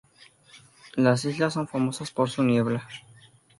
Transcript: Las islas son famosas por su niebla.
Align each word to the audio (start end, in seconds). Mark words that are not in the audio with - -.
Las 0.95 1.25
islas 1.25 1.53
son 1.53 1.67
famosas 1.67 2.09
por 2.09 2.27
su 2.27 2.41
niebla. 2.43 2.89